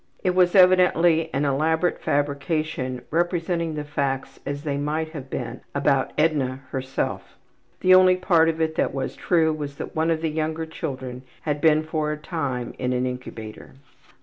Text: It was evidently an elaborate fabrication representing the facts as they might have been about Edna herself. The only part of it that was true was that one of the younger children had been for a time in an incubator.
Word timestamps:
It 0.23 0.33
was 0.33 0.55
evidently 0.55 1.29
an 1.31 1.45
elaborate 1.45 2.01
fabrication 2.01 3.03
representing 3.11 3.75
the 3.75 3.83
facts 3.83 4.39
as 4.47 4.63
they 4.63 4.75
might 4.77 5.09
have 5.09 5.29
been 5.29 5.61
about 5.75 6.11
Edna 6.17 6.61
herself. 6.71 7.37
The 7.81 7.93
only 7.93 8.15
part 8.15 8.49
of 8.49 8.59
it 8.59 8.73
that 8.77 8.95
was 8.95 9.15
true 9.15 9.53
was 9.53 9.75
that 9.75 9.95
one 9.95 10.09
of 10.09 10.21
the 10.23 10.31
younger 10.31 10.65
children 10.65 11.21
had 11.43 11.61
been 11.61 11.83
for 11.83 12.11
a 12.11 12.17
time 12.17 12.73
in 12.79 12.93
an 12.93 13.05
incubator. 13.05 13.75